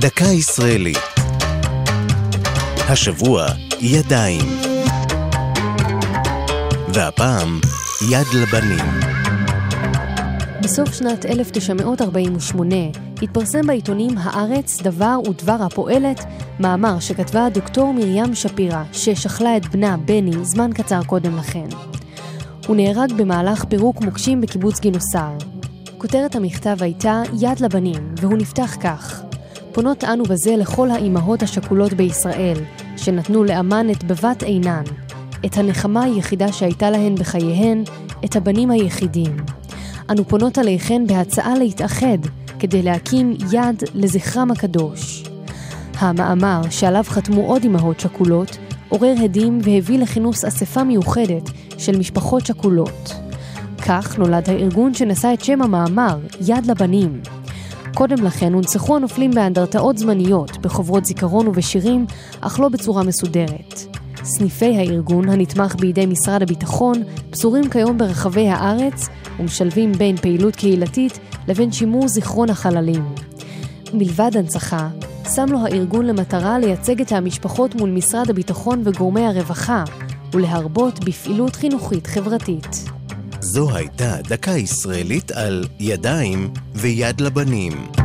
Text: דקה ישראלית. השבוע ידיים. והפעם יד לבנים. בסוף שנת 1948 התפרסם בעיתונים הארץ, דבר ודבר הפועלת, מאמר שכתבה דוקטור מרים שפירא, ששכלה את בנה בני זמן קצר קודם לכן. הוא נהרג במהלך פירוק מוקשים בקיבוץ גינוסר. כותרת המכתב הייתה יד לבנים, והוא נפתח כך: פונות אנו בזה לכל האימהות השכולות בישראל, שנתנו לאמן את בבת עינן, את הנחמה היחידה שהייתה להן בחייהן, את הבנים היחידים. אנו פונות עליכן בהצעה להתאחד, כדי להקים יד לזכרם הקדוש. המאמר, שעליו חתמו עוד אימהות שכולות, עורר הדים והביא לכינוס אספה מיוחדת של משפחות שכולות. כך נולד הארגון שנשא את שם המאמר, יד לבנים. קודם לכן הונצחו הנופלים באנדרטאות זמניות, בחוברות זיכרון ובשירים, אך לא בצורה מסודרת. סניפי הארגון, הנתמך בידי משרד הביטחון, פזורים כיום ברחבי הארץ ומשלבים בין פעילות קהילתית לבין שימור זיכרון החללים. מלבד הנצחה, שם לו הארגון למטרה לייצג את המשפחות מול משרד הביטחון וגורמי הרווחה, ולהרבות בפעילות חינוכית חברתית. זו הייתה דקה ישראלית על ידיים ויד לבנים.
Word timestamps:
דקה 0.00 0.24
ישראלית. 0.24 0.98
השבוע 2.88 3.46
ידיים. 3.80 4.40
והפעם 6.94 7.60
יד 8.10 8.26
לבנים. 8.34 8.84
בסוף 10.62 10.94
שנת 10.94 11.26
1948 11.26 12.76
התפרסם 13.22 13.66
בעיתונים 13.66 14.18
הארץ, 14.18 14.82
דבר 14.82 15.18
ודבר 15.28 15.56
הפועלת, 15.60 16.24
מאמר 16.60 17.00
שכתבה 17.00 17.48
דוקטור 17.54 17.92
מרים 17.92 18.34
שפירא, 18.34 18.82
ששכלה 18.92 19.56
את 19.56 19.66
בנה 19.66 19.96
בני 19.96 20.44
זמן 20.44 20.70
קצר 20.72 21.00
קודם 21.06 21.36
לכן. 21.36 21.66
הוא 22.66 22.76
נהרג 22.76 23.12
במהלך 23.12 23.64
פירוק 23.64 24.00
מוקשים 24.00 24.40
בקיבוץ 24.40 24.80
גינוסר. 24.80 25.32
כותרת 25.98 26.36
המכתב 26.36 26.76
הייתה 26.80 27.22
יד 27.40 27.60
לבנים, 27.60 28.14
והוא 28.20 28.38
נפתח 28.38 28.76
כך: 28.80 29.22
פונות 29.72 30.04
אנו 30.04 30.24
בזה 30.24 30.56
לכל 30.56 30.90
האימהות 30.90 31.42
השכולות 31.42 31.92
בישראל, 31.92 32.56
שנתנו 32.96 33.44
לאמן 33.44 33.90
את 33.90 34.04
בבת 34.04 34.42
עינן, 34.42 34.82
את 35.46 35.56
הנחמה 35.56 36.02
היחידה 36.02 36.52
שהייתה 36.52 36.90
להן 36.90 37.14
בחייהן, 37.14 37.84
את 38.24 38.36
הבנים 38.36 38.70
היחידים. 38.70 39.36
אנו 40.10 40.24
פונות 40.24 40.58
עליכן 40.58 41.06
בהצעה 41.06 41.58
להתאחד, 41.58 42.18
כדי 42.58 42.82
להקים 42.82 43.36
יד 43.52 43.82
לזכרם 43.94 44.50
הקדוש. 44.50 45.24
המאמר, 45.98 46.60
שעליו 46.70 47.04
חתמו 47.06 47.40
עוד 47.40 47.62
אימהות 47.62 48.00
שכולות, 48.00 48.58
עורר 48.88 49.14
הדים 49.24 49.58
והביא 49.62 49.98
לכינוס 49.98 50.44
אספה 50.44 50.84
מיוחדת 50.84 51.50
של 51.78 51.98
משפחות 51.98 52.46
שכולות. 52.46 53.14
כך 53.86 54.18
נולד 54.18 54.50
הארגון 54.50 54.94
שנשא 54.94 55.34
את 55.34 55.44
שם 55.44 55.62
המאמר, 55.62 56.18
יד 56.40 56.66
לבנים. 56.66 57.20
קודם 57.94 58.24
לכן 58.24 58.52
הונצחו 58.52 58.96
הנופלים 58.96 59.30
באנדרטאות 59.30 59.98
זמניות, 59.98 60.58
בחוברות 60.58 61.04
זיכרון 61.04 61.48
ובשירים, 61.48 62.06
אך 62.40 62.60
לא 62.60 62.68
בצורה 62.68 63.02
מסודרת. 63.02 63.80
סניפי 64.24 64.76
הארגון, 64.76 65.28
הנתמך 65.28 65.74
בידי 65.74 66.06
משרד 66.06 66.42
הביטחון, 66.42 67.02
פזורים 67.30 67.70
כיום 67.70 67.98
ברחבי 67.98 68.48
הארץ 68.48 69.08
ומשלבים 69.38 69.92
בין 69.92 70.16
פעילות 70.16 70.56
קהילתית 70.56 71.18
לבין 71.48 71.72
שימור 71.72 72.08
זיכרון 72.08 72.50
החללים. 72.50 73.14
מלבד 73.94 74.30
הנצחה, 74.34 74.88
שם 75.34 75.46
לו 75.48 75.58
הארגון 75.58 76.06
למטרה 76.06 76.58
לייצג 76.58 77.00
את 77.00 77.12
המשפחות 77.12 77.74
מול 77.74 77.90
משרד 77.90 78.30
הביטחון 78.30 78.82
וגורמי 78.84 79.26
הרווחה, 79.26 79.84
ולהרבות 80.32 81.04
בפעילות 81.04 81.56
חינוכית 81.56 82.06
חברתית. 82.06 82.99
זו 83.52 83.76
הייתה 83.76 84.16
דקה 84.22 84.50
ישראלית 84.50 85.30
על 85.30 85.64
ידיים 85.80 86.52
ויד 86.74 87.20
לבנים. 87.20 87.99